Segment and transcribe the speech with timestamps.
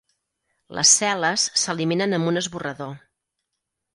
[0.77, 2.95] Les cel·les s'eliminen amb un esborrador.